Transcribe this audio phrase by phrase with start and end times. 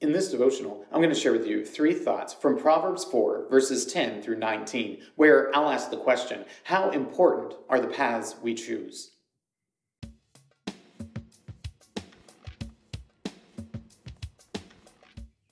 [0.00, 3.84] In this devotional, I'm going to share with you three thoughts from Proverbs 4, verses
[3.84, 9.10] 10 through 19, where I'll ask the question How important are the paths we choose?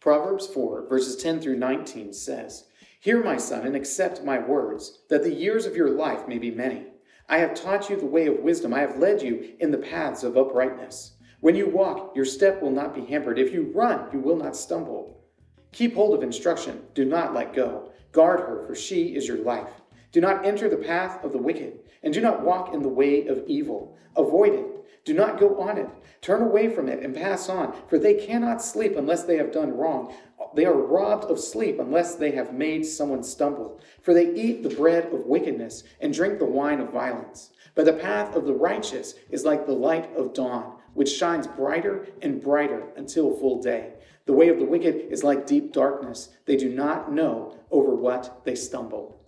[0.00, 2.64] Proverbs 4, verses 10 through 19 says,
[2.98, 6.50] Hear, my son, and accept my words, that the years of your life may be
[6.50, 6.86] many.
[7.28, 10.24] I have taught you the way of wisdom, I have led you in the paths
[10.24, 11.12] of uprightness.
[11.42, 13.36] When you walk, your step will not be hampered.
[13.36, 15.24] If you run, you will not stumble.
[15.72, 16.84] Keep hold of instruction.
[16.94, 17.90] Do not let go.
[18.12, 19.72] Guard her, for she is your life.
[20.12, 23.26] Do not enter the path of the wicked, and do not walk in the way
[23.26, 23.98] of evil.
[24.14, 24.66] Avoid it.
[25.04, 25.88] Do not go on it.
[26.20, 29.76] Turn away from it and pass on, for they cannot sleep unless they have done
[29.76, 30.14] wrong.
[30.54, 33.80] They are robbed of sleep unless they have made someone stumble.
[34.02, 37.50] For they eat the bread of wickedness and drink the wine of violence.
[37.74, 42.06] But the path of the righteous is like the light of dawn which shines brighter
[42.20, 43.94] and brighter until full day.
[44.26, 46.30] The way of the wicked is like deep darkness.
[46.46, 49.21] They do not know over what they stumble.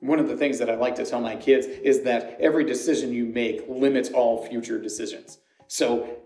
[0.00, 3.12] One of the things that I like to tell my kids is that every decision
[3.12, 5.38] you make limits all future decisions.
[5.66, 6.18] So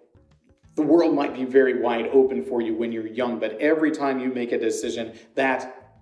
[0.75, 4.19] the world might be very wide open for you when you're young, but every time
[4.19, 5.95] you make a decision, that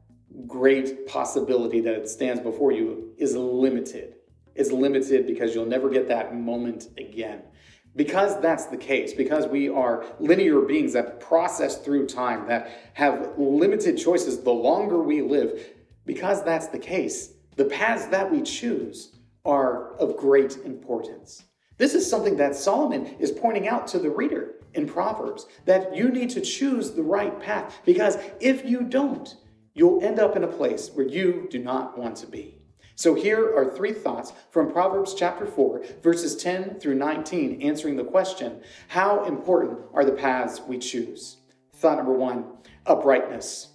[0.47, 4.15] great possibility that it stands before you is limited.
[4.55, 7.43] It's limited because you'll never get that moment again.
[7.97, 13.33] Because that's the case, because we are linear beings that process through time, that have
[13.37, 15.73] limited choices the longer we live,
[16.07, 19.13] because that's the case, the paths that we choose
[19.45, 21.45] are of great importance.
[21.77, 26.09] This is something that Solomon is pointing out to the reader in Proverbs that you
[26.09, 29.37] need to choose the right path, because if you don't,
[29.75, 32.57] you'll end up in a place where you do not want to be.
[32.95, 38.05] So here are three thoughts from Proverbs chapter 4, verses 10 through 19, answering the
[38.05, 41.37] question How important are the paths we choose?
[41.75, 42.47] Thought number one
[42.87, 43.67] uprightness.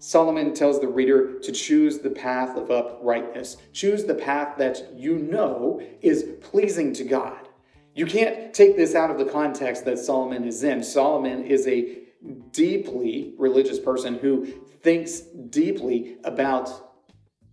[0.00, 3.58] Solomon tells the reader to choose the path of uprightness.
[3.74, 7.48] Choose the path that you know is pleasing to God.
[7.94, 10.82] You can't take this out of the context that Solomon is in.
[10.82, 11.98] Solomon is a
[12.50, 14.46] deeply religious person who
[14.82, 16.94] thinks deeply about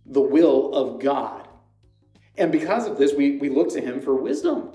[0.06, 1.46] the will of God.
[2.38, 4.72] And because of this, we, we look to him for wisdom.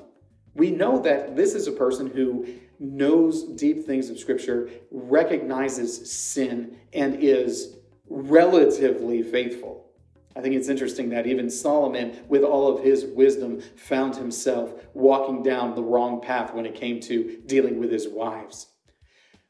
[0.55, 2.45] We know that this is a person who
[2.79, 7.77] knows deep things of Scripture, recognizes sin, and is
[8.07, 9.87] relatively faithful.
[10.35, 15.43] I think it's interesting that even Solomon, with all of his wisdom, found himself walking
[15.43, 18.67] down the wrong path when it came to dealing with his wives.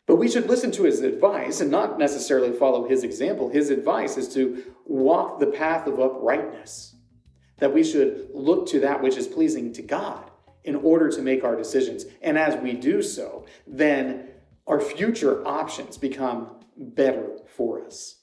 [0.06, 3.48] But we should listen to his advice and not necessarily follow his example.
[3.50, 6.96] His advice is to walk the path of uprightness,
[7.60, 10.30] that we should look to that which is pleasing to God
[10.64, 12.06] in order to make our decisions.
[12.22, 14.30] And as we do so, then
[14.68, 18.20] our future options become better for us.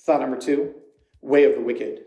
[0.00, 0.74] Thought number two
[1.22, 2.00] way of the wicked.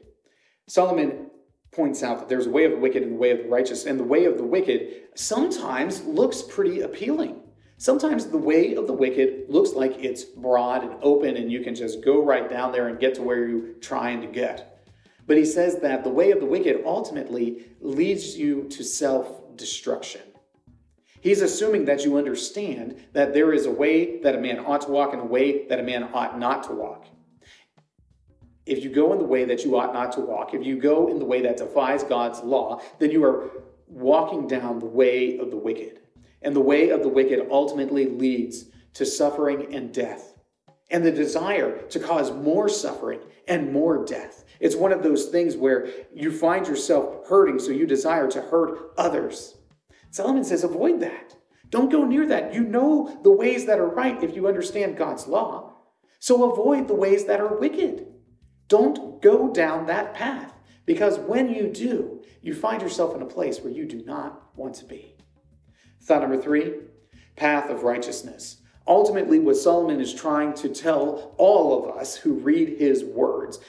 [0.67, 1.29] Solomon
[1.71, 3.85] points out that there's a way of the wicked and the way of the righteous,
[3.85, 7.41] and the way of the wicked sometimes looks pretty appealing.
[7.77, 11.75] Sometimes the way of the wicked looks like it's broad and open and you can
[11.75, 14.85] just go right down there and get to where you're trying to get.
[15.25, 20.21] But he says that the way of the wicked ultimately leads you to self destruction.
[21.21, 24.91] He's assuming that you understand that there is a way that a man ought to
[24.91, 27.07] walk and a way that a man ought not to walk.
[28.65, 31.07] If you go in the way that you ought not to walk, if you go
[31.07, 33.51] in the way that defies God's law, then you are
[33.87, 36.01] walking down the way of the wicked.
[36.41, 38.65] And the way of the wicked ultimately leads
[38.95, 40.32] to suffering and death,
[40.89, 44.45] and the desire to cause more suffering and more death.
[44.59, 48.93] It's one of those things where you find yourself hurting, so you desire to hurt
[48.97, 49.57] others.
[50.11, 51.35] Solomon says, avoid that.
[51.69, 52.53] Don't go near that.
[52.53, 55.73] You know the ways that are right if you understand God's law.
[56.19, 58.05] So avoid the ways that are wicked.
[58.67, 60.53] Don't go down that path
[60.85, 64.75] because when you do, you find yourself in a place where you do not want
[64.75, 65.15] to be.
[66.03, 66.75] Thought number three
[67.35, 68.57] path of righteousness.
[68.87, 73.59] Ultimately, what Solomon is trying to tell all of us who read his words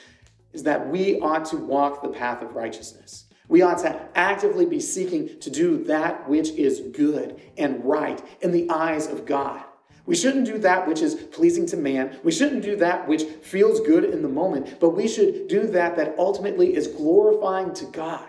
[0.51, 3.25] is that we ought to walk the path of righteousness.
[3.47, 8.51] We ought to actively be seeking to do that which is good and right in
[8.51, 9.63] the eyes of God.
[10.05, 12.19] We shouldn't do that which is pleasing to man.
[12.23, 15.95] We shouldn't do that which feels good in the moment, but we should do that
[15.97, 18.25] that ultimately is glorifying to God.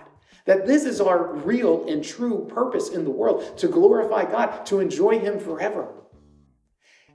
[0.46, 4.80] That this is our real and true purpose in the world to glorify God, to
[4.80, 5.88] enjoy Him forever.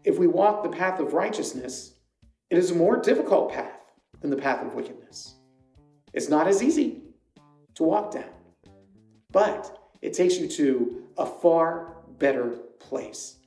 [0.03, 1.93] If we walk the path of righteousness,
[2.49, 3.79] it is a more difficult path
[4.19, 5.35] than the path of wickedness.
[6.13, 7.03] It's not as easy
[7.75, 8.31] to walk down,
[9.31, 12.49] but it takes you to a far better
[12.79, 13.37] place.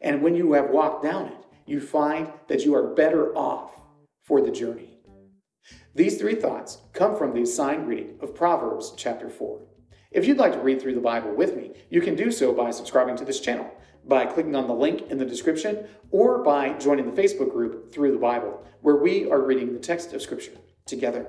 [0.00, 3.70] And when you have walked down it, you find that you are better off
[4.24, 4.98] for the journey.
[5.94, 9.60] These three thoughts come from the assigned reading of Proverbs chapter 4.
[10.10, 12.72] If you'd like to read through the Bible with me, you can do so by
[12.72, 13.70] subscribing to this channel,
[14.10, 18.12] by clicking on the link in the description, or by joining the Facebook group Through
[18.12, 21.28] the Bible, where we are reading the text of Scripture together.